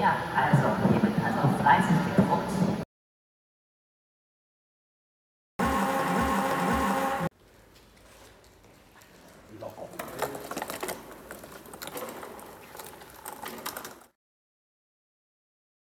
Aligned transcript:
Ja, 0.00 0.16
also, 0.34 0.66
hier 0.88 1.02
wird 1.02 1.12
also 1.22 1.58
fleißig 1.60 1.94
gedruckt. 2.16 2.50
Locker. 9.60 10.09